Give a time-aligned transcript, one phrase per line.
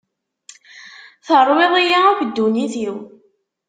[1.27, 2.95] Terwiḍ-iyi akk ddunit-iw.